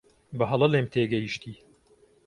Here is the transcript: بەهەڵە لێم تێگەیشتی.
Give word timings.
بەهەڵە 0.37 0.67
لێم 0.73 0.87
تێگەیشتی. 0.93 1.55